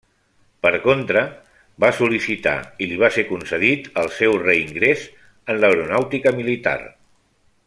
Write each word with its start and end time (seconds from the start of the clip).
Per 0.65 0.69
contra, 0.85 1.21
va 1.85 1.91
sol·licitar 1.97 2.55
i 2.85 2.89
li 2.93 2.99
va 3.03 3.11
ser 3.17 3.27
concedit 3.29 3.93
el 4.05 4.11
seu 4.23 4.41
reingrés 4.49 5.07
en 5.53 5.65
l'Aeronàutica 5.65 6.39
Militar. 6.43 6.79